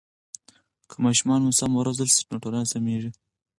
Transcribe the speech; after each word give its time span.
که 0.89 0.95
ماشومان 1.03 1.41
سم 1.59 1.71
و 1.75 1.85
روزل 1.87 2.09
سي 2.15 2.23
نو 2.29 2.37
ټولنه 2.43 2.67
سمیږي. 2.73 3.11